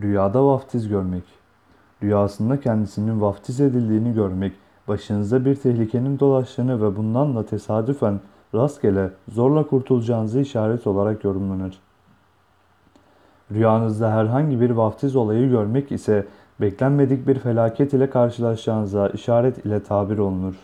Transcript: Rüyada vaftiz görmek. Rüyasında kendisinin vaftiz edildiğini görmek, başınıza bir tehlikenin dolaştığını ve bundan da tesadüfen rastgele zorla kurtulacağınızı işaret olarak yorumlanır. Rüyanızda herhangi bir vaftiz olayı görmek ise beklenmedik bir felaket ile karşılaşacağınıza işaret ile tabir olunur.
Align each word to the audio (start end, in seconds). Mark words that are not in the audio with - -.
Rüyada 0.00 0.46
vaftiz 0.46 0.88
görmek. 0.88 1.24
Rüyasında 2.02 2.60
kendisinin 2.60 3.20
vaftiz 3.20 3.60
edildiğini 3.60 4.14
görmek, 4.14 4.52
başınıza 4.88 5.44
bir 5.44 5.54
tehlikenin 5.54 6.18
dolaştığını 6.18 6.82
ve 6.82 6.96
bundan 6.96 7.36
da 7.36 7.46
tesadüfen 7.46 8.20
rastgele 8.54 9.10
zorla 9.28 9.66
kurtulacağınızı 9.66 10.40
işaret 10.40 10.86
olarak 10.86 11.24
yorumlanır. 11.24 11.80
Rüyanızda 13.52 14.12
herhangi 14.12 14.60
bir 14.60 14.70
vaftiz 14.70 15.16
olayı 15.16 15.50
görmek 15.50 15.92
ise 15.92 16.26
beklenmedik 16.60 17.26
bir 17.26 17.38
felaket 17.38 17.92
ile 17.92 18.10
karşılaşacağınıza 18.10 19.08
işaret 19.08 19.66
ile 19.66 19.82
tabir 19.82 20.18
olunur. 20.18 20.54